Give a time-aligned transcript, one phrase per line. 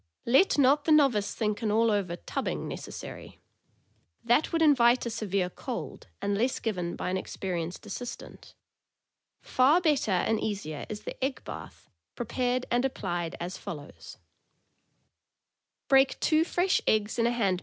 [0.25, 3.39] Let not the novice think an all over" tubbing" necessary.
[4.23, 8.55] That would invite a severe cold, unless given by an experi enced assistant.
[9.43, 14.17] Far better and easier is the egg bath, pre pared and applied as follows:
[15.87, 17.59] Break two fresh eggs in a 502 THE AMERICAN BOOK OF THE DOG.